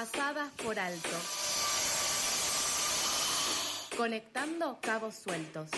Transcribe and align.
pasadas 0.00 0.50
por 0.64 0.78
alto. 0.78 1.10
Conectando 3.98 4.78
cabos 4.80 5.14
sueltos. 5.14 5.68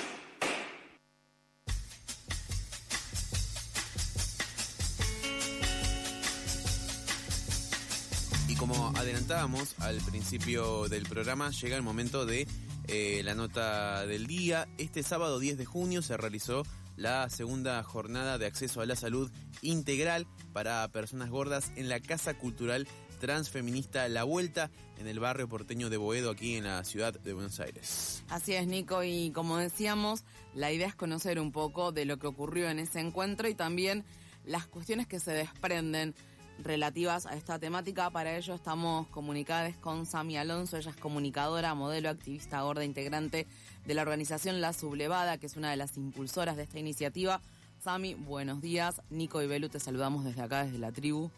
Y 8.46 8.54
como 8.54 8.92
adelantábamos 8.96 9.74
al 9.81 9.96
principio 10.03 10.88
del 10.88 11.03
programa, 11.03 11.50
llega 11.50 11.74
el 11.74 11.82
momento 11.82 12.24
de 12.24 12.46
eh, 12.86 13.23
la 13.24 13.35
nota 13.35 14.06
del 14.06 14.28
día. 14.28 14.68
Este 14.78 15.03
sábado 15.03 15.41
10 15.41 15.59
de 15.59 15.64
junio 15.64 16.00
se 16.00 16.16
realizó 16.16 16.62
la 16.96 17.28
segunda 17.28 17.82
jornada 17.82 18.38
de 18.38 18.46
acceso 18.46 18.80
a 18.80 18.86
la 18.86 18.95
salud 18.95 19.32
integral 19.62 20.27
para 20.52 20.86
personas 20.88 21.30
gordas 21.30 21.73
en 21.77 21.88
la 21.88 22.00
Casa 22.00 22.34
Cultural 22.34 22.86
Transfeminista 23.22 24.08
La 24.08 24.24
Vuelta 24.24 24.68
en 24.98 25.06
el 25.06 25.20
barrio 25.20 25.48
porteño 25.48 25.90
de 25.90 25.96
Boedo, 25.96 26.28
aquí 26.32 26.56
en 26.56 26.64
la 26.64 26.82
ciudad 26.82 27.14
de 27.14 27.32
Buenos 27.32 27.60
Aires. 27.60 28.24
Así 28.28 28.52
es, 28.52 28.66
Nico, 28.66 29.04
y 29.04 29.30
como 29.30 29.58
decíamos, 29.58 30.24
la 30.56 30.72
idea 30.72 30.88
es 30.88 30.96
conocer 30.96 31.38
un 31.38 31.52
poco 31.52 31.92
de 31.92 32.04
lo 32.04 32.18
que 32.18 32.27
ocurrió 32.27 32.68
en 32.68 32.80
ese 32.80 32.98
encuentro 32.98 33.48
y 33.48 33.54
también 33.54 34.04
las 34.44 34.66
cuestiones 34.66 35.06
que 35.06 35.20
se 35.20 35.30
desprenden 35.30 36.16
relativas 36.58 37.27
a 37.27 37.36
esta 37.36 37.60
temática. 37.60 38.10
Para 38.10 38.36
ello 38.36 38.56
estamos 38.56 39.06
comunicadas 39.06 39.77
con 39.77 40.04
Sami 40.04 40.36
Alonso, 40.36 40.77
ella 40.77 40.91
es 40.91 40.96
comunicadora, 40.96 41.77
modelo, 41.77 42.08
activista 42.08 42.62
gorda, 42.62 42.84
integrante 42.84 43.46
de 43.86 43.94
la 43.94 44.02
organización 44.02 44.60
La 44.60 44.72
Sublevada, 44.72 45.38
que 45.38 45.46
es 45.46 45.56
una 45.56 45.70
de 45.70 45.77
las 45.77 45.96
impulsoras 45.96 46.56
de 46.56 46.64
esta 46.64 46.80
iniciativa. 46.80 47.41
Sami, 47.84 48.14
buenos 48.14 48.60
días. 48.60 49.00
Nico 49.10 49.41
y 49.42 49.46
Belu, 49.46 49.68
te 49.68 49.78
saludamos 49.78 50.24
desde 50.24 50.42
acá, 50.42 50.64
desde 50.64 50.78
la 50.78 50.91
tribu. 50.91 51.30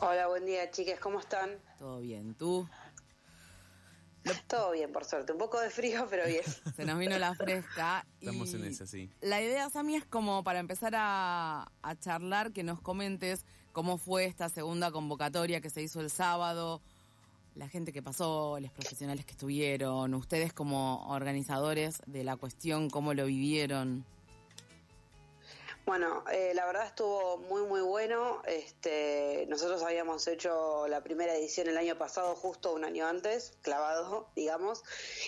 Hola, 0.00 0.28
buen 0.28 0.46
día, 0.46 0.70
chicas, 0.70 0.98
¿cómo 1.00 1.20
están? 1.20 1.50
Todo 1.78 2.00
bien, 2.00 2.34
¿tú? 2.34 2.68
Todo 4.46 4.72
bien, 4.72 4.92
por 4.92 5.04
suerte. 5.04 5.32
Un 5.32 5.38
poco 5.38 5.60
de 5.60 5.70
frío, 5.70 6.06
pero 6.10 6.26
bien. 6.26 6.42
Se 6.76 6.84
nos 6.84 6.98
vino 6.98 7.18
la 7.18 7.34
fresca. 7.34 8.06
Estamos 8.20 8.52
en 8.54 8.64
esa, 8.64 8.86
sí. 8.86 9.10
La 9.20 9.40
idea, 9.40 9.68
Sami, 9.70 9.96
es 9.96 10.04
como 10.04 10.44
para 10.44 10.58
empezar 10.58 10.94
a, 10.96 11.70
a 11.82 11.98
charlar, 11.98 12.52
que 12.52 12.62
nos 12.62 12.80
comentes 12.80 13.44
cómo 13.72 13.98
fue 13.98 14.24
esta 14.24 14.48
segunda 14.48 14.90
convocatoria 14.90 15.60
que 15.60 15.70
se 15.70 15.82
hizo 15.82 16.00
el 16.00 16.10
sábado, 16.10 16.80
la 17.54 17.68
gente 17.68 17.92
que 17.92 18.02
pasó, 18.02 18.58
los 18.60 18.70
profesionales 18.70 19.24
que 19.24 19.32
estuvieron, 19.32 20.14
ustedes 20.14 20.52
como 20.52 21.06
organizadores 21.08 22.02
de 22.06 22.24
la 22.24 22.36
cuestión, 22.36 22.90
cómo 22.90 23.14
lo 23.14 23.26
vivieron. 23.26 24.04
Bueno, 25.88 26.22
eh, 26.30 26.52
la 26.54 26.66
verdad 26.66 26.84
estuvo 26.84 27.38
muy 27.38 27.62
muy 27.62 27.80
bueno. 27.80 28.42
Este, 28.44 29.46
nosotros 29.48 29.82
habíamos 29.82 30.28
hecho 30.28 30.86
la 30.86 31.02
primera 31.02 31.34
edición 31.34 31.66
el 31.66 31.78
año 31.78 31.96
pasado, 31.96 32.36
justo 32.36 32.74
un 32.74 32.84
año 32.84 33.06
antes, 33.06 33.56
clavado, 33.62 34.28
digamos, 34.36 34.84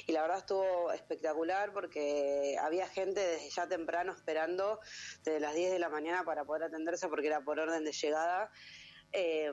y 0.06 0.12
la 0.12 0.20
verdad 0.20 0.36
estuvo 0.36 0.92
espectacular 0.92 1.72
porque 1.72 2.58
había 2.60 2.86
gente 2.88 3.26
desde 3.26 3.48
ya 3.48 3.68
temprano 3.68 4.12
esperando 4.12 4.80
desde 5.24 5.40
las 5.40 5.54
10 5.54 5.72
de 5.72 5.78
la 5.78 5.88
mañana 5.88 6.24
para 6.24 6.44
poder 6.44 6.64
atenderse 6.64 7.08
porque 7.08 7.28
era 7.28 7.40
por 7.40 7.58
orden 7.58 7.82
de 7.82 7.92
llegada. 7.92 8.52
Eh, 9.12 9.52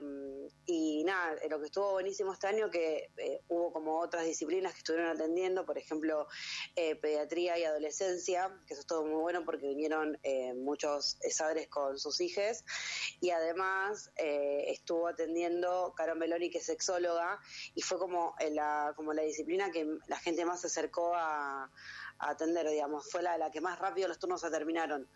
y 0.70 1.04
nada, 1.06 1.36
eh, 1.42 1.48
lo 1.50 1.60
que 1.60 1.68
estuvo 1.68 1.92
buenísimo 1.94 2.34
este 2.34 2.48
año 2.48 2.70
que 2.70 3.10
eh, 3.18 3.42
hubo 3.48 3.72
como 3.72 4.00
otras 4.00 4.26
disciplinas 4.26 4.74
que 4.74 4.80
estuvieron 4.80 5.10
atendiendo, 5.10 5.66
por 5.66 5.78
ejemplo, 5.78 6.28
eh, 6.76 6.96
pediatría 6.98 7.58
y 7.58 7.64
adolescencia, 7.64 8.54
que 8.68 8.74
eso 8.74 8.82
estuvo 8.82 9.06
muy 9.06 9.22
bueno 9.22 9.46
porque 9.46 9.68
vinieron 9.68 10.20
muchos 10.56 11.18
padres 11.40 11.70
con 11.70 11.98
sus 11.98 12.20
hijos, 12.20 12.66
y 13.22 13.30
además 13.30 14.12
estuvo 14.16 15.08
atendiendo 15.08 15.94
Carol 15.96 16.18
Meloni, 16.18 16.50
que 16.50 16.58
es 16.58 16.66
sexóloga, 16.66 17.40
y 17.74 17.82
fue 17.82 17.98
como 17.98 18.36
la, 18.52 18.94
como 18.96 19.14
la 19.14 19.22
disciplina 19.22 19.72
que 19.72 19.88
la 20.08 20.18
gente 20.18 20.44
más 20.46 20.62
se 20.62 20.68
acercó 20.68 21.14
a, 21.16 21.64
a 22.20 22.30
atender, 22.30 22.68
digamos, 22.70 23.10
fue 23.10 23.22
la, 23.22 23.38
la 23.38 23.52
que 23.52 23.62
más 23.62 23.80
rápido 23.80 24.08
los 24.08 24.20
turnos 24.20 24.42
se 24.42 24.50
terminaron. 24.50 25.10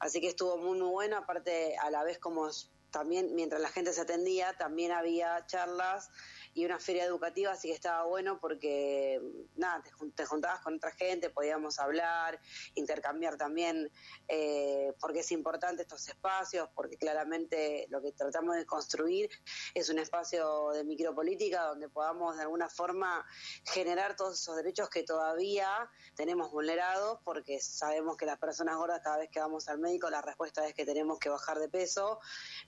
Así 0.00 0.20
que 0.20 0.28
estuvo 0.28 0.58
muy, 0.58 0.78
muy 0.78 0.90
bueno, 0.90 1.18
aparte 1.18 1.76
a 1.76 1.90
la 1.90 2.02
vez 2.02 2.18
como 2.18 2.50
también 2.96 3.34
mientras 3.34 3.60
la 3.60 3.68
gente 3.68 3.92
se 3.92 4.00
atendía, 4.00 4.54
también 4.54 4.90
había 4.90 5.44
charlas 5.44 6.08
y 6.56 6.64
una 6.64 6.80
feria 6.80 7.04
educativa, 7.04 7.52
así 7.52 7.68
que 7.68 7.74
estaba 7.74 8.04
bueno 8.04 8.40
porque, 8.40 9.20
nada, 9.56 9.82
te, 9.82 9.90
te 10.14 10.24
juntabas 10.24 10.60
con 10.60 10.76
otra 10.76 10.90
gente, 10.90 11.28
podíamos 11.28 11.78
hablar, 11.78 12.40
intercambiar 12.74 13.36
también, 13.36 13.92
eh, 14.26 14.94
porque 14.98 15.20
es 15.20 15.30
importante 15.32 15.82
estos 15.82 16.08
espacios, 16.08 16.70
porque 16.74 16.96
claramente 16.96 17.86
lo 17.90 18.00
que 18.00 18.12
tratamos 18.12 18.56
de 18.56 18.64
construir 18.64 19.28
es 19.74 19.90
un 19.90 19.98
espacio 19.98 20.70
de 20.70 20.82
micropolítica 20.84 21.64
donde 21.64 21.90
podamos 21.90 22.36
de 22.36 22.44
alguna 22.44 22.70
forma 22.70 23.26
generar 23.66 24.16
todos 24.16 24.40
esos 24.40 24.56
derechos 24.56 24.88
que 24.88 25.02
todavía 25.02 25.68
tenemos 26.14 26.50
vulnerados, 26.50 27.18
porque 27.22 27.60
sabemos 27.60 28.16
que 28.16 28.24
las 28.24 28.38
personas 28.38 28.78
gordas 28.78 29.02
cada 29.04 29.18
vez 29.18 29.28
que 29.28 29.40
vamos 29.40 29.68
al 29.68 29.78
médico 29.78 30.08
la 30.08 30.22
respuesta 30.22 30.66
es 30.66 30.72
que 30.72 30.86
tenemos 30.86 31.18
que 31.18 31.28
bajar 31.28 31.58
de 31.58 31.68
peso, 31.68 32.18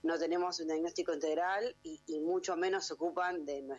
no 0.03 0.19
tenemos 0.19 0.59
un 0.59 0.67
diagnóstico 0.67 1.11
integral 1.11 1.75
y, 1.81 2.03
y 2.05 2.19
mucho 2.19 2.55
menos 2.55 2.85
se 2.85 2.93
ocupan 2.93 3.45
de 3.47 3.63
nuestra 3.63 3.78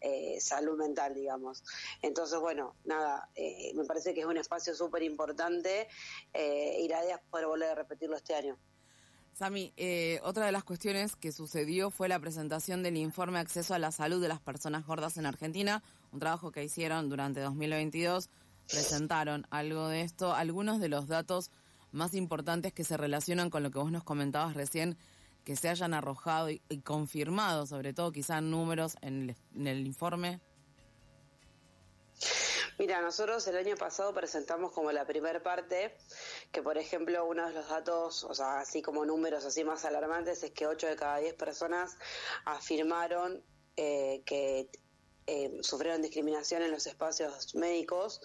eh, 0.00 0.38
salud 0.40 0.78
mental, 0.78 1.14
digamos. 1.14 1.62
Entonces, 2.02 2.38
bueno, 2.38 2.74
nada, 2.84 3.28
eh, 3.34 3.72
me 3.74 3.84
parece 3.84 4.14
que 4.14 4.20
es 4.20 4.26
un 4.26 4.36
espacio 4.36 4.74
súper 4.74 5.02
importante 5.02 5.88
eh, 6.32 6.78
y 6.80 6.88
la 6.88 7.04
idea 7.04 7.16
es 7.16 7.22
poder 7.30 7.46
volver 7.46 7.70
a 7.70 7.74
repetirlo 7.74 8.16
este 8.16 8.34
año. 8.34 8.56
Sami, 9.38 9.72
eh, 9.76 10.18
otra 10.24 10.46
de 10.46 10.52
las 10.52 10.64
cuestiones 10.64 11.14
que 11.14 11.30
sucedió 11.30 11.90
fue 11.90 12.08
la 12.08 12.18
presentación 12.18 12.82
del 12.82 12.96
informe 12.96 13.38
Acceso 13.38 13.72
a 13.72 13.78
la 13.78 13.92
Salud 13.92 14.20
de 14.20 14.26
las 14.26 14.40
Personas 14.40 14.84
Gordas 14.84 15.16
en 15.16 15.26
Argentina, 15.26 15.84
un 16.12 16.18
trabajo 16.18 16.50
que 16.50 16.64
hicieron 16.64 17.08
durante 17.08 17.40
2022, 17.40 18.30
presentaron 18.68 19.46
algo 19.50 19.86
de 19.86 20.00
esto, 20.00 20.34
algunos 20.34 20.80
de 20.80 20.88
los 20.88 21.06
datos 21.06 21.52
más 21.92 22.14
importantes 22.14 22.72
que 22.72 22.82
se 22.82 22.96
relacionan 22.96 23.48
con 23.48 23.62
lo 23.62 23.70
que 23.70 23.78
vos 23.78 23.92
nos 23.92 24.02
comentabas 24.02 24.54
recién, 24.54 24.98
que 25.48 25.56
se 25.56 25.70
hayan 25.70 25.94
arrojado 25.94 26.50
y, 26.50 26.60
confirmado, 26.84 27.64
sobre 27.64 27.94
todo 27.94 28.12
quizá 28.12 28.38
números 28.42 28.98
en 29.00 29.30
el, 29.30 29.36
en 29.56 29.66
el 29.66 29.86
informe? 29.86 30.42
Mira, 32.78 33.00
nosotros 33.00 33.48
el 33.48 33.56
año 33.56 33.74
pasado 33.76 34.12
presentamos 34.12 34.72
como 34.72 34.92
la 34.92 35.06
primera 35.06 35.42
parte 35.42 35.96
que, 36.52 36.60
por 36.60 36.76
ejemplo, 36.76 37.24
uno 37.24 37.46
de 37.48 37.54
los 37.54 37.66
datos, 37.66 38.24
o 38.24 38.34
sea, 38.34 38.60
así 38.60 38.82
como 38.82 39.06
números 39.06 39.46
así 39.46 39.64
más 39.64 39.86
alarmantes, 39.86 40.42
es 40.42 40.50
que 40.50 40.66
8 40.66 40.86
de 40.86 40.96
cada 40.96 41.16
10 41.16 41.32
personas 41.32 41.96
afirmaron 42.44 43.42
eh, 43.76 44.22
que 44.26 44.68
eh, 45.28 45.58
sufrieron 45.60 46.02
discriminación 46.02 46.62
en 46.62 46.70
los 46.70 46.86
espacios 46.86 47.54
médicos 47.54 48.20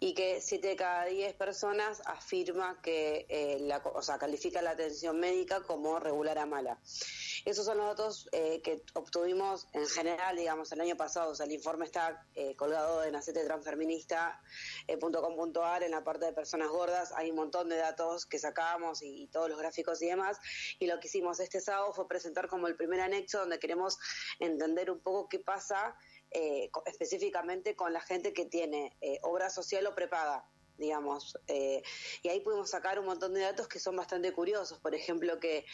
y 0.00 0.14
que 0.14 0.40
7 0.40 0.66
de 0.66 0.76
cada 0.76 1.04
10 1.04 1.34
personas 1.34 2.02
afirma 2.06 2.80
que, 2.82 3.26
eh, 3.28 3.58
la, 3.60 3.78
o 3.78 4.02
sea, 4.02 4.18
califica 4.18 4.62
la 4.62 4.70
atención 4.70 5.20
médica 5.20 5.62
como 5.62 6.00
regular 6.00 6.38
a 6.38 6.46
mala. 6.46 6.78
Esos 7.44 7.64
son 7.64 7.78
los 7.78 7.86
datos 7.86 8.28
eh, 8.32 8.60
que 8.62 8.82
obtuvimos 8.94 9.68
en 9.72 9.86
general, 9.86 10.36
digamos, 10.36 10.72
el 10.72 10.80
año 10.80 10.96
pasado. 10.96 11.30
O 11.30 11.34
sea, 11.34 11.46
el 11.46 11.52
informe 11.52 11.86
está 11.86 12.26
eh, 12.34 12.54
colgado 12.56 13.04
en 13.04 13.14
acetetransfeminista.com.ar 13.16 15.82
en 15.82 15.90
la 15.90 16.04
parte 16.04 16.26
de 16.26 16.32
personas 16.32 16.68
gordas. 16.68 17.12
Hay 17.12 17.30
un 17.30 17.36
montón 17.36 17.68
de 17.68 17.76
datos 17.76 18.24
que 18.26 18.38
sacamos 18.38 19.02
y, 19.02 19.26
todos 19.28 19.48
los 19.48 19.58
gráficos 19.58 20.02
y 20.02 20.08
demás. 20.08 20.38
Y 20.78 20.86
lo 20.86 21.00
que 21.00 21.08
hicimos 21.08 21.40
este 21.40 21.60
sábado 21.60 21.92
fue 21.92 22.06
presentar 22.08 22.48
como 22.48 22.68
el 22.68 22.76
primer 22.76 23.00
anexo 23.00 23.40
donde 23.40 23.58
queremos 23.58 23.98
entender 24.40 24.90
un 24.90 25.00
poco 25.00 25.28
qué 25.28 25.38
pasa 25.38 25.94
eh, 26.30 26.70
específicamente 26.86 27.74
con 27.74 27.92
la 27.92 28.00
gente 28.00 28.32
que 28.32 28.44
tiene 28.44 28.96
eh, 29.00 29.18
obra 29.22 29.50
social 29.50 29.86
o 29.86 29.94
prepaga 29.94 30.48
digamos. 30.78 31.36
Eh, 31.46 31.82
y 32.22 32.28
ahí 32.28 32.40
pudimos 32.40 32.70
sacar 32.70 32.98
un 32.98 33.06
montón 33.06 33.34
de 33.34 33.40
datos 33.40 33.68
que 33.68 33.78
son 33.78 33.96
bastante 33.96 34.32
curiosos. 34.32 34.78
Por 34.78 34.94
ejemplo, 34.94 35.38
que 35.38 35.66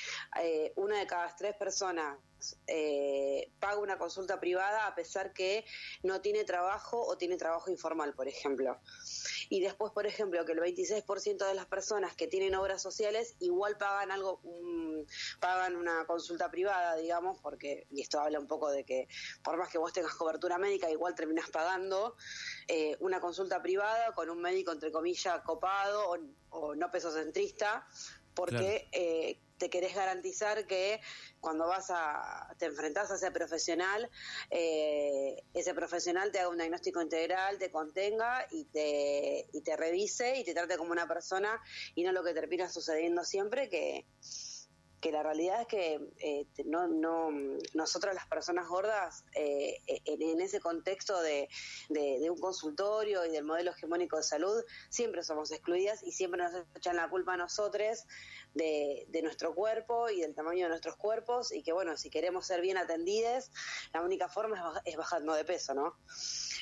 eh, 0.42 0.72
una 0.76 0.98
de 0.98 1.06
cada 1.06 1.34
tres 1.36 1.54
personas 1.56 2.18
eh, 2.66 3.50
paga 3.60 3.78
una 3.78 3.98
consulta 3.98 4.40
privada 4.40 4.86
a 4.86 4.94
pesar 4.94 5.32
que 5.32 5.64
no 6.02 6.20
tiene 6.20 6.44
trabajo 6.44 7.00
o 7.00 7.16
tiene 7.16 7.36
trabajo 7.36 7.70
informal, 7.70 8.14
por 8.14 8.28
ejemplo. 8.28 8.78
Y 9.48 9.60
después, 9.60 9.92
por 9.92 10.06
ejemplo, 10.06 10.44
que 10.44 10.52
el 10.52 10.60
26% 10.60 11.46
de 11.46 11.54
las 11.54 11.66
personas 11.66 12.14
que 12.14 12.26
tienen 12.26 12.54
obras 12.54 12.82
sociales 12.82 13.36
igual 13.40 13.76
pagan 13.78 14.10
algo, 14.10 14.40
um, 14.42 15.04
pagan 15.40 15.76
una 15.76 16.06
consulta 16.06 16.50
privada, 16.50 16.96
digamos, 16.96 17.40
porque, 17.40 17.86
y 17.90 18.02
esto 18.02 18.20
habla 18.20 18.38
un 18.38 18.46
poco 18.46 18.70
de 18.70 18.84
que 18.84 19.08
por 19.42 19.56
más 19.56 19.70
que 19.70 19.78
vos 19.78 19.92
tengas 19.92 20.14
cobertura 20.14 20.58
médica, 20.58 20.90
igual 20.90 21.14
terminás 21.14 21.50
pagando 21.50 22.16
eh, 22.68 22.96
una 23.00 23.20
consulta 23.20 23.62
privada 23.62 24.12
con 24.14 24.30
un 24.30 24.40
médico, 24.40 24.72
entre 24.72 24.92
comillas, 24.94 25.42
copado 25.42 26.10
o, 26.10 26.18
o 26.50 26.74
no 26.74 26.90
pesocentrista, 26.90 27.86
porque 28.34 28.56
claro. 28.56 28.88
eh, 28.92 29.38
te 29.58 29.70
querés 29.70 29.94
garantizar 29.94 30.66
que 30.66 31.00
cuando 31.40 31.66
vas 31.66 31.90
a 31.90 32.48
te 32.58 32.66
enfrentás 32.66 33.10
a 33.10 33.14
ese 33.14 33.30
profesional 33.30 34.10
eh, 34.50 35.42
ese 35.54 35.74
profesional 35.74 36.32
te 36.32 36.40
haga 36.40 36.48
un 36.48 36.58
diagnóstico 36.58 37.00
integral 37.00 37.58
te 37.58 37.70
contenga 37.70 38.46
y 38.50 38.64
te 38.64 39.48
y 39.52 39.60
te 39.62 39.76
revise 39.76 40.38
y 40.38 40.44
te 40.44 40.54
trate 40.54 40.76
como 40.76 40.92
una 40.92 41.06
persona 41.06 41.60
y 41.94 42.02
no 42.02 42.12
lo 42.12 42.24
que 42.24 42.34
termina 42.34 42.68
sucediendo 42.68 43.24
siempre 43.24 43.68
que 43.68 44.06
que 45.04 45.12
la 45.12 45.22
realidad 45.22 45.60
es 45.60 45.66
que 45.66 46.00
eh, 46.20 46.46
no, 46.64 46.88
no, 46.88 47.28
nosotras 47.74 48.14
las 48.14 48.26
personas 48.26 48.66
gordas, 48.66 49.22
eh, 49.34 49.76
en, 49.86 50.40
ese 50.40 50.60
contexto 50.60 51.20
de, 51.20 51.50
de, 51.90 52.30
un 52.30 52.38
consultorio 52.38 53.26
y 53.26 53.30
del 53.30 53.44
modelo 53.44 53.72
hegemónico 53.72 54.16
de 54.16 54.22
salud, 54.22 54.64
siempre 54.88 55.22
somos 55.22 55.52
excluidas 55.52 56.02
y 56.02 56.10
siempre 56.10 56.42
nos 56.42 56.52
echan 56.74 56.96
la 56.96 57.10
culpa 57.10 57.34
a 57.34 57.36
nosotros 57.36 58.06
de, 58.54 59.04
de 59.08 59.20
nuestro 59.20 59.54
cuerpo 59.54 60.08
y 60.08 60.22
del 60.22 60.34
tamaño 60.34 60.64
de 60.64 60.68
nuestros 60.70 60.96
cuerpos 60.96 61.52
y 61.52 61.62
que 61.62 61.72
bueno, 61.72 61.98
si 61.98 62.08
queremos 62.08 62.46
ser 62.46 62.62
bien 62.62 62.78
atendidas, 62.78 63.50
la 63.92 64.00
única 64.00 64.28
forma 64.28 64.80
es, 64.86 64.96
bajando 64.96 65.34
de 65.34 65.44
peso, 65.44 65.74
¿no? 65.74 65.98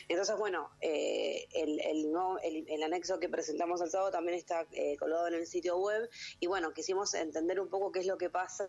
Entonces, 0.09 0.37
bueno, 0.37 0.71
eh, 0.81 1.47
el, 1.53 1.81
el, 1.81 2.11
no, 2.11 2.39
el, 2.41 2.65
el, 2.69 2.83
anexo 2.83 3.21
que 3.21 3.29
presentamos 3.29 3.81
el 3.83 3.91
sábado 3.91 4.11
también 4.11 4.37
está 4.37 4.67
eh, 4.73 4.97
colgado 4.97 5.29
en 5.29 5.35
el 5.35 5.47
sitio 5.47 5.77
web 5.79 6.11
y 6.41 6.49
bueno, 6.49 6.73
quisimos 6.73 7.15
entender 7.15 7.61
un 7.61 7.69
poco 7.69 7.93
qué 7.93 8.01
es 8.01 8.07
lo 8.07 8.19
que 8.19 8.31
pasa 8.33 8.69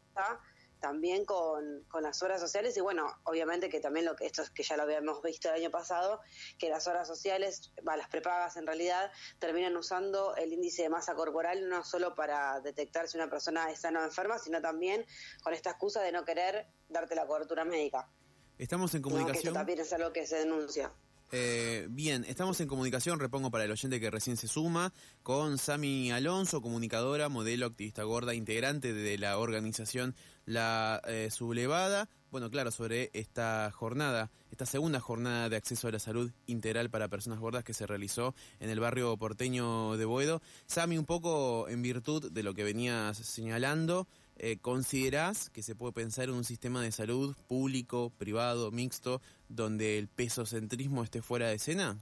también 0.83 1.24
con, 1.24 1.86
con, 1.88 2.04
las 2.04 2.21
horas 2.24 2.42
sociales 2.42 2.75
y 2.75 2.81
bueno, 2.81 3.07
obviamente 3.24 3.69
que 3.69 3.80
también 3.80 4.06
lo 4.06 4.18
que 4.18 4.25
esto 4.25 4.42
es 4.42 4.50
que 4.50 4.63
ya 4.63 4.75
lo 4.75 4.83
habíamos 4.83 5.21
visto 5.24 5.48
el 5.48 5.56
año 5.56 5.71
pasado, 5.71 6.19
que 6.60 6.68
las 6.68 6.88
horas 6.88 7.07
sociales, 7.07 7.71
las 7.83 8.10
prepagas 8.10 8.57
en 8.57 8.68
realidad, 8.68 9.10
terminan 9.39 9.77
usando 9.77 10.36
el 10.36 10.51
índice 10.51 10.83
de 10.83 10.89
masa 10.89 11.15
corporal 11.15 11.69
no 11.69 11.86
solo 11.86 12.15
para 12.15 12.60
detectar 12.60 13.07
si 13.07 13.15
una 13.15 13.30
persona 13.30 13.71
es 13.71 13.80
sana 13.80 14.01
o 14.01 14.04
enferma, 14.04 14.38
sino 14.39 14.62
también 14.62 15.06
con 15.42 15.54
esta 15.54 15.69
excusa 15.69 16.01
de 16.01 16.12
no 16.12 16.25
querer 16.25 16.68
darte 16.89 17.16
la 17.16 17.25
cobertura 17.25 17.63
médica. 17.63 18.09
Estamos 18.57 18.94
en 18.94 19.01
comunicación. 19.01 19.54
también 19.54 19.80
es 19.80 19.94
algo 19.94 20.12
que 20.12 20.27
se 20.27 20.39
denuncia. 20.39 20.94
Eh, 21.35 21.88
bien, 21.89 22.25
estamos 22.27 22.62
en 22.62 22.68
comunicación, 22.68 23.19
repongo 23.19 23.50
para 23.50 23.63
el 23.63 23.71
oyente 23.71 24.00
que 24.00 24.12
recién 24.12 24.38
se 24.38 24.47
suma, 24.47 24.94
con 25.24 25.57
Sami 25.57 26.12
Alonso, 26.12 26.62
comunicadora, 26.62 27.27
modelo, 27.27 27.65
activista 27.65 28.03
gorda, 28.03 28.35
integrante 28.35 28.94
de 28.94 29.18
la 29.18 29.39
organización 29.39 30.13
La 30.45 31.01
eh, 31.07 31.30
Sublevada. 31.31 32.07
Bueno, 32.30 32.51
claro, 32.51 32.69
sobre 32.69 33.09
esta 33.13 33.71
jornada, 33.74 34.30
esta 34.51 34.68
segunda 34.68 35.00
jornada 35.00 35.50
de 35.50 35.56
acceso 35.56 35.88
a 35.88 35.91
la 35.91 35.97
salud 35.97 36.31
integral 36.45 36.91
para 36.91 37.07
personas 37.07 37.39
gordas 37.39 37.63
que 37.63 37.74
se 37.74 37.88
realizó 37.88 38.35
en 38.59 38.69
el 38.69 38.80
barrio 38.80 39.18
porteño 39.18 39.97
de 39.97 40.06
Boedo. 40.06 40.39
Sami, 40.68 41.00
un 41.00 41.06
poco 41.06 41.68
en 41.68 41.81
virtud 41.81 42.31
de 42.31 42.44
lo 42.44 42.53
que 42.53 42.63
venías 42.63 43.18
señalando, 43.18 44.07
eh, 44.38 44.57
¿considerás 44.57 45.50
que 45.50 45.63
se 45.63 45.75
puede 45.75 45.94
pensar 45.94 46.25
en 46.25 46.35
un 46.35 46.44
sistema 46.44 46.81
de 46.81 46.91
salud 46.91 47.35
público, 47.47 48.12
privado, 48.18 48.71
mixto, 48.71 49.21
donde 49.50 49.97
el 49.97 50.07
pesocentrismo 50.07 51.03
esté 51.03 51.21
fuera 51.21 51.47
de 51.47 51.56
escena? 51.56 51.97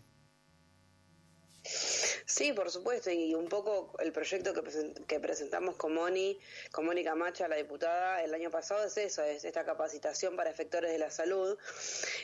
Sí, 2.31 2.53
por 2.53 2.71
supuesto, 2.71 3.11
y 3.11 3.35
un 3.35 3.49
poco 3.49 3.91
el 3.99 4.13
proyecto 4.13 4.53
que, 4.53 5.19
presentamos 5.19 5.75
con 5.75 5.93
Moni, 5.93 6.39
con 6.71 6.85
Mónica 6.85 7.13
Macha, 7.13 7.49
la 7.49 7.57
diputada, 7.57 8.23
el 8.23 8.33
año 8.33 8.49
pasado 8.49 8.85
es 8.85 8.95
eso, 8.95 9.21
es 9.21 9.43
esta 9.43 9.65
capacitación 9.65 10.37
para 10.37 10.49
efectores 10.49 10.93
de 10.93 10.97
la 10.97 11.11
salud. 11.11 11.57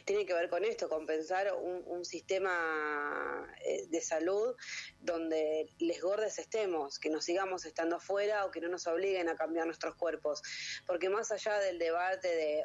Tiene 0.06 0.26
que 0.26 0.34
ver 0.34 0.50
con 0.50 0.64
esto, 0.64 0.88
con 0.88 1.06
pensar 1.06 1.54
un, 1.54 2.06
sistema 2.06 3.54
eh, 3.66 3.86
de 3.90 4.00
salud 4.00 4.56
donde 5.02 5.74
les 5.80 6.02
gordes 6.02 6.40
estemos, 6.40 7.00
que 7.00 7.10
nos 7.10 7.26
sigamos 7.26 7.66
estando 7.66 7.98
afuera 7.98 8.46
o 8.46 8.52
que 8.52 8.62
no 8.62 8.70
nos 8.70 8.88
obliguen 8.88 9.28
a 9.28 9.36
cambiar 9.36 9.66
nuestros 9.66 9.96
cuerpos. 9.96 10.42
Porque 10.86 11.10
más 11.10 11.34
allá 11.34 11.60
del 11.60 11.80
debate 11.80 12.30
de, 12.30 12.64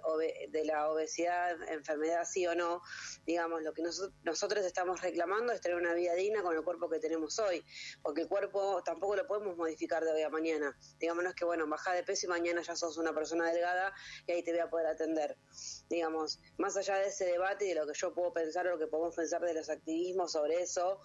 de 0.49 0.65
la 0.65 0.89
obesidad, 0.91 1.61
enfermedad 1.73 2.25
sí 2.25 2.47
o 2.47 2.55
no, 2.55 2.83
digamos, 3.27 3.63
lo 3.63 3.73
que 3.73 3.83
nosotros 3.83 4.65
estamos 4.65 5.01
reclamando 5.01 5.53
es 5.53 5.61
tener 5.61 5.77
una 5.77 5.95
vida 5.95 6.15
digna 6.15 6.43
con 6.43 6.55
el 6.55 6.63
cuerpo 6.63 6.89
que 6.89 7.01
tenemos 7.01 7.32
hoy, 7.39 7.65
porque 8.03 8.23
el 8.23 8.29
cuerpo 8.29 8.83
tampoco 8.85 9.17
lo 9.17 9.27
podemos 9.27 9.57
modificar 9.57 10.05
de 10.05 10.13
hoy 10.13 10.23
a 10.23 10.31
mañana. 10.31 10.77
Digámonos 10.99 11.35
que, 11.35 11.45
bueno, 11.45 11.67
baja 11.67 11.93
de 11.93 12.03
peso 12.03 12.27
y 12.27 12.29
mañana 12.29 12.63
ya 12.63 12.77
sos 12.77 12.97
una 12.99 13.15
persona 13.15 13.51
delgada 13.51 13.93
y 14.27 14.33
ahí 14.33 14.43
te 14.43 14.53
voy 14.53 14.61
a 14.61 14.71
poder 14.71 14.87
atender. 14.87 15.37
Digamos, 15.89 16.41
más 16.59 16.77
allá 16.77 16.97
de 16.97 17.09
ese 17.09 17.27
debate 17.27 17.67
y 17.67 17.69
de 17.69 17.75
lo 17.77 17.87
que 17.87 17.95
yo 17.95 18.15
puedo 18.15 18.33
pensar 18.33 18.67
o 18.67 18.71
lo 18.71 18.79
que 18.79 18.87
podemos 18.87 19.15
pensar 19.15 19.41
de 19.43 19.55
los 19.55 19.69
activismos 19.69 20.33
sobre 20.33 20.63
eso, 20.63 21.01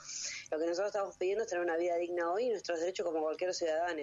lo 0.51 0.59
que 0.59 0.65
nosotros 0.65 0.87
estamos 0.87 1.17
pidiendo 1.17 1.43
es 1.43 1.49
tener 1.49 1.63
una 1.63 1.77
vida 1.77 1.95
digna 1.97 2.31
hoy 2.31 2.45
y 2.45 2.49
nuestros 2.49 2.79
derechos 2.79 3.05
como 3.05 3.21
cualquier 3.21 3.53
ciudadano. 3.53 4.01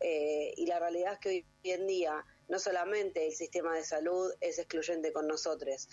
Eh, 0.00 0.54
y 0.56 0.66
la 0.66 0.78
realidad 0.78 1.14
es 1.14 1.18
que 1.18 1.28
hoy 1.28 1.46
en 1.64 1.86
día 1.86 2.24
no 2.48 2.58
solamente 2.58 3.26
el 3.26 3.32
sistema 3.32 3.74
de 3.74 3.84
salud 3.84 4.32
es 4.40 4.58
excluyente 4.58 5.12
con 5.12 5.26
nosotros. 5.26 5.88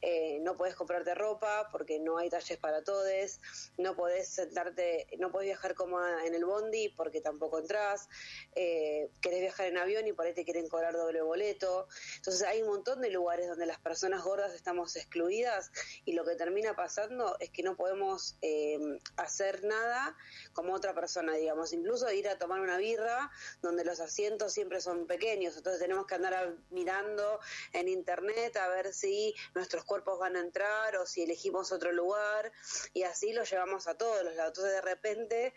Eh, 0.00 0.38
no 0.40 0.56
puedes 0.56 0.74
comprarte 0.74 1.14
ropa 1.14 1.68
porque 1.70 2.00
no 2.00 2.18
hay 2.18 2.30
talles 2.30 2.58
para 2.58 2.82
todos, 2.82 3.40
no 3.76 3.94
podés 3.94 4.28
sentarte, 4.28 5.06
no 5.18 5.30
podés 5.30 5.48
viajar 5.48 5.74
cómoda 5.74 6.24
en 6.26 6.34
el 6.34 6.44
bondi 6.44 6.88
porque 6.90 7.20
tampoco 7.20 7.58
entras, 7.58 8.08
eh, 8.54 9.10
querés 9.20 9.40
viajar 9.40 9.66
en 9.66 9.78
avión 9.78 10.06
y 10.06 10.12
por 10.12 10.26
ahí 10.26 10.34
te 10.34 10.44
quieren 10.44 10.68
cobrar 10.68 10.94
doble 10.94 11.22
boleto. 11.22 11.88
Entonces 12.16 12.42
hay 12.42 12.62
un 12.62 12.68
montón 12.68 13.00
de 13.00 13.10
lugares 13.10 13.48
donde 13.48 13.66
las 13.66 13.78
personas 13.78 14.22
gordas 14.24 14.54
estamos 14.54 14.96
excluidas 14.96 15.70
y 16.04 16.12
lo 16.12 16.24
que 16.24 16.34
termina 16.36 16.74
pasando 16.74 17.36
es 17.40 17.50
que 17.50 17.62
no 17.62 17.76
podemos 17.76 18.36
eh, 18.42 18.78
hacer 19.16 19.64
nada 19.64 20.16
como 20.52 20.74
otra 20.74 20.94
persona, 20.94 21.34
digamos, 21.34 21.72
incluso 21.72 22.10
ir 22.12 22.28
a 22.28 22.38
tomar 22.38 22.60
una 22.60 22.78
birra 22.78 23.30
donde 23.62 23.84
los 23.84 24.00
asientos 24.00 24.52
siempre 24.52 24.80
son 24.80 25.06
pequeños, 25.06 25.56
entonces 25.56 25.80
tenemos 25.80 25.97
que 26.06 26.14
andar 26.14 26.56
mirando 26.70 27.40
en 27.72 27.88
internet 27.88 28.56
a 28.56 28.68
ver 28.68 28.92
si 28.92 29.34
nuestros 29.54 29.84
cuerpos 29.84 30.18
van 30.18 30.36
a 30.36 30.40
entrar 30.40 30.96
o 30.96 31.06
si 31.06 31.22
elegimos 31.22 31.72
otro 31.72 31.92
lugar 31.92 32.52
y 32.92 33.02
así 33.02 33.32
lo 33.32 33.44
llevamos 33.44 33.86
a 33.86 33.96
todos 33.96 34.22
los 34.24 34.34
lados. 34.34 34.50
Entonces 34.50 34.74
de 34.74 34.80
repente, 34.80 35.54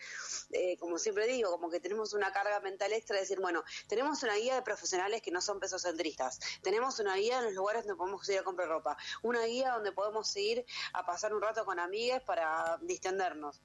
eh, 0.52 0.78
como 0.78 0.98
siempre 0.98 1.28
digo, 1.28 1.52
como 1.52 1.70
que 1.70 1.80
tenemos 1.80 2.14
una 2.14 2.32
carga 2.32 2.60
mental 2.60 2.94
extra 2.94 3.16
de 3.16 3.22
decir, 3.22 3.40
bueno, 3.40 3.64
tenemos 3.88 4.24
una 4.24 4.36
guía 4.36 4.56
de 4.56 4.62
profesionales 4.62 5.22
que 5.22 5.32
no 5.32 5.42
son 5.42 5.60
pesocentristas, 5.60 6.40
tenemos 6.62 7.00
una 7.00 7.16
guía 7.16 7.40
en 7.40 7.46
los 7.46 7.54
lugares 7.54 7.84
donde 7.84 7.98
podemos 7.98 8.28
ir 8.30 8.40
a 8.40 8.44
comprar 8.44 8.70
ropa, 8.70 8.98
una 9.22 9.44
guía 9.46 9.72
donde 9.72 9.92
podemos 9.92 10.36
ir 10.36 10.66
a 10.94 11.06
pasar 11.06 11.34
un 11.34 11.42
rato 11.42 11.66
con 11.66 11.80
amigas 11.80 12.22
para 12.24 12.78
distendernos. 12.82 13.62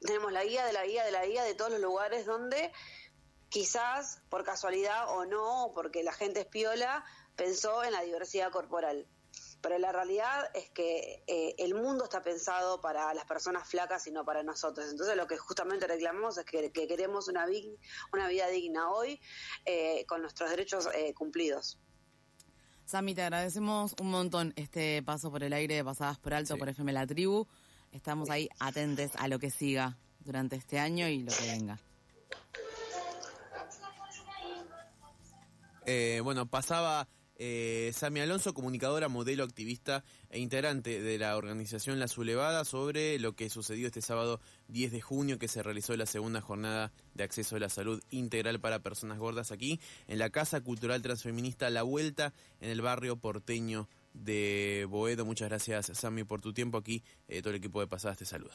Tenemos 0.00 0.32
la 0.32 0.44
guía 0.44 0.66
de 0.66 0.72
la 0.72 0.84
guía 0.84 1.04
de 1.04 1.12
la 1.12 1.24
guía 1.24 1.44
de 1.44 1.54
todos 1.54 1.70
los 1.70 1.80
lugares 1.80 2.26
donde 2.26 2.72
quizás 3.54 4.20
por 4.30 4.42
casualidad 4.42 5.16
o 5.16 5.26
no, 5.26 5.70
porque 5.76 6.02
la 6.02 6.12
gente 6.12 6.40
es 6.40 6.46
piola, 6.46 7.04
pensó 7.36 7.84
en 7.84 7.92
la 7.92 8.02
diversidad 8.02 8.50
corporal. 8.50 9.06
Pero 9.60 9.78
la 9.78 9.92
realidad 9.92 10.50
es 10.54 10.70
que 10.70 11.22
eh, 11.28 11.54
el 11.58 11.76
mundo 11.76 12.02
está 12.02 12.20
pensado 12.20 12.80
para 12.80 13.14
las 13.14 13.26
personas 13.26 13.68
flacas 13.68 14.08
y 14.08 14.10
no 14.10 14.24
para 14.24 14.42
nosotros. 14.42 14.90
Entonces 14.90 15.16
lo 15.16 15.28
que 15.28 15.36
justamente 15.36 15.86
reclamamos 15.86 16.36
es 16.36 16.44
que, 16.44 16.72
queremos 16.72 17.28
una, 17.28 17.46
una 18.12 18.26
vida 18.26 18.48
digna 18.48 18.90
hoy 18.90 19.20
eh, 19.64 20.04
con 20.06 20.20
nuestros 20.20 20.50
derechos 20.50 20.88
eh, 20.92 21.14
cumplidos. 21.14 21.78
Sami, 22.86 23.14
te 23.14 23.22
agradecemos 23.22 23.94
un 24.00 24.10
montón 24.10 24.52
este 24.56 25.00
paso 25.04 25.30
por 25.30 25.44
el 25.44 25.52
aire 25.52 25.76
de 25.76 25.84
Pasadas 25.84 26.18
por 26.18 26.34
Alto 26.34 26.58
por 26.58 26.70
FM 26.70 26.92
La 26.92 27.06
Tribu. 27.06 27.46
Estamos 27.92 28.30
ahí 28.30 28.48
atentes 28.58 29.12
a 29.14 29.28
lo 29.28 29.38
que 29.38 29.52
siga 29.52 29.96
durante 30.18 30.56
este 30.56 30.80
año 30.80 31.06
y 31.06 31.22
lo 31.22 31.30
que 31.30 31.52
venga. 31.52 31.78
Eh, 35.86 36.20
bueno, 36.22 36.46
pasaba 36.46 37.08
eh, 37.36 37.90
Sami 37.94 38.20
Alonso, 38.20 38.54
comunicadora, 38.54 39.08
modelo, 39.08 39.42
activista 39.42 40.04
e 40.30 40.38
integrante 40.38 41.02
de 41.02 41.18
la 41.18 41.36
organización 41.36 41.98
La 41.98 42.08
Zulevada, 42.08 42.64
sobre 42.64 43.18
lo 43.18 43.34
que 43.34 43.50
sucedió 43.50 43.88
este 43.88 44.02
sábado 44.02 44.40
10 44.68 44.92
de 44.92 45.00
junio, 45.00 45.38
que 45.38 45.48
se 45.48 45.62
realizó 45.62 45.96
la 45.96 46.06
segunda 46.06 46.40
jornada 46.40 46.92
de 47.14 47.24
acceso 47.24 47.56
a 47.56 47.60
la 47.60 47.68
salud 47.68 48.02
integral 48.10 48.60
para 48.60 48.82
personas 48.82 49.18
gordas 49.18 49.50
aquí, 49.50 49.80
en 50.06 50.18
la 50.18 50.30
Casa 50.30 50.60
Cultural 50.60 51.02
Transfeminista 51.02 51.70
La 51.70 51.82
Vuelta, 51.82 52.32
en 52.60 52.70
el 52.70 52.80
barrio 52.80 53.16
porteño 53.16 53.88
de 54.12 54.86
Boedo. 54.88 55.24
Muchas 55.24 55.48
gracias, 55.48 55.90
Sami, 55.92 56.24
por 56.24 56.40
tu 56.40 56.52
tiempo 56.52 56.78
aquí. 56.78 57.02
Eh, 57.26 57.40
todo 57.40 57.50
el 57.50 57.56
equipo 57.56 57.80
de 57.80 57.88
Pasadas 57.88 58.18
te 58.18 58.24
saluda. 58.24 58.54